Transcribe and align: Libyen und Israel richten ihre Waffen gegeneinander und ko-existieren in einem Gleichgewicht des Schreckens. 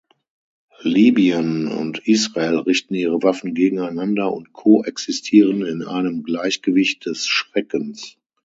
Libyen 0.81 1.67
und 1.67 2.07
Israel 2.07 2.57
richten 2.57 2.95
ihre 2.95 3.21
Waffen 3.21 3.53
gegeneinander 3.53 4.33
und 4.33 4.51
ko-existieren 4.51 5.63
in 5.63 5.83
einem 5.83 6.23
Gleichgewicht 6.23 7.05
des 7.05 7.27
Schreckens. 7.27 8.17